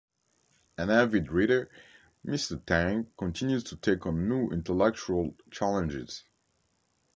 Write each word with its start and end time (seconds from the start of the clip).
An 0.79 0.89
avid 0.89 1.31
reader, 1.31 1.69
Mr. 2.25 2.65
Tang 2.65 3.11
continues 3.19 3.63
to 3.65 3.75
take 3.75 4.07
on 4.07 4.27
new 4.27 4.49
intellectual 4.49 5.35
challenges. 5.51 6.23